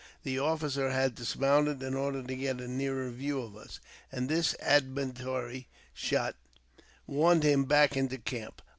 The 0.23 0.39
officer 0.39 0.89
had 0.89 1.13
dismounted 1.13 1.83
in 1.83 1.93
order 1.93 2.23
to 2.23 2.35
get 2.35 2.59
a 2.59 2.67
nearer 2.67 3.11
view 3.11 3.39
of 3.39 3.55
us, 3.55 3.79
and 4.11 4.27
this 4.29 4.55
admonitory 4.59 5.67
shot 5.93 6.35
warned 7.05 7.43
him 7.43 7.65
back 7.65 7.95
into 7.95 8.17
camp. 8.17 8.63